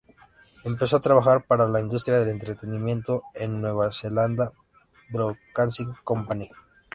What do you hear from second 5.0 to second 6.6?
Broadcasting Company.